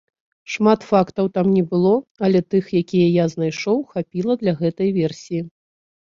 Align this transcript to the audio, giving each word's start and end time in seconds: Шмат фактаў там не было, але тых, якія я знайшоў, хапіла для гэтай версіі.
Шмат 0.51 0.85
фактаў 0.91 1.25
там 1.35 1.47
не 1.57 1.61
было, 1.73 1.91
але 2.29 2.41
тых, 2.55 2.65
якія 2.81 3.07
я 3.17 3.25
знайшоў, 3.35 3.77
хапіла 3.93 4.33
для 4.43 4.57
гэтай 4.65 4.89
версіі. 4.99 5.41